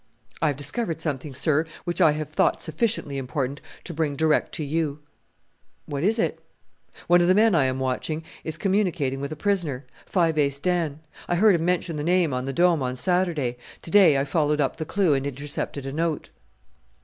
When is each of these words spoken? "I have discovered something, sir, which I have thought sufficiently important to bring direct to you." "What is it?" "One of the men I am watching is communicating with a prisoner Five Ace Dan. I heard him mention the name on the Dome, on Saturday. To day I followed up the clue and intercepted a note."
"I 0.41 0.47
have 0.47 0.57
discovered 0.57 0.99
something, 0.99 1.35
sir, 1.35 1.65
which 1.83 2.01
I 2.01 2.13
have 2.13 2.27
thought 2.29 2.59
sufficiently 2.59 3.19
important 3.19 3.61
to 3.83 3.93
bring 3.93 4.15
direct 4.15 4.51
to 4.55 4.63
you." 4.63 4.97
"What 5.85 6.03
is 6.03 6.17
it?" 6.17 6.39
"One 7.05 7.21
of 7.21 7.27
the 7.27 7.35
men 7.35 7.53
I 7.53 7.65
am 7.65 7.77
watching 7.79 8.23
is 8.43 8.57
communicating 8.57 9.21
with 9.21 9.31
a 9.31 9.35
prisoner 9.35 9.85
Five 10.07 10.39
Ace 10.39 10.57
Dan. 10.57 11.01
I 11.27 11.35
heard 11.35 11.53
him 11.53 11.65
mention 11.65 11.97
the 11.97 12.03
name 12.03 12.33
on 12.33 12.45
the 12.45 12.51
Dome, 12.51 12.81
on 12.81 12.95
Saturday. 12.95 13.57
To 13.83 13.91
day 13.91 14.17
I 14.17 14.25
followed 14.25 14.59
up 14.59 14.77
the 14.77 14.85
clue 14.85 15.13
and 15.13 15.27
intercepted 15.27 15.85
a 15.85 15.93
note." 15.93 16.31